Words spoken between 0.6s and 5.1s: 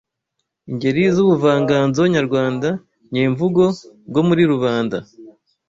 Ingeri z’ubuvanganzo nyarwanda nyemvugo bwo muri rubanda